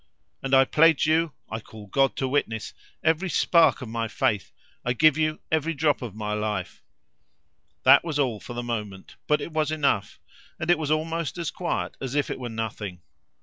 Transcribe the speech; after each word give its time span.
"And 0.41 0.55
I 0.55 0.65
pledge 0.65 1.05
you 1.05 1.33
I 1.51 1.59
call 1.59 1.85
God 1.85 2.15
to 2.15 2.27
witness! 2.27 2.73
every 3.03 3.29
spark 3.29 3.83
of 3.83 3.87
my 3.87 4.07
faith; 4.07 4.51
I 4.83 4.93
give 4.93 5.15
you 5.15 5.39
every 5.51 5.75
drop 5.75 6.01
of 6.01 6.15
my 6.15 6.33
life." 6.33 6.81
That 7.83 8.03
was 8.03 8.17
all, 8.17 8.39
for 8.39 8.53
the 8.53 8.63
moment, 8.63 9.17
but 9.27 9.41
it 9.41 9.53
was 9.53 9.69
enough, 9.69 10.19
and 10.59 10.71
it 10.71 10.79
was 10.79 10.89
almost 10.89 11.37
as 11.37 11.51
quiet 11.51 11.97
as 12.01 12.15
if 12.15 12.31
it 12.31 12.39
were 12.39 12.49
nothing. 12.49 13.03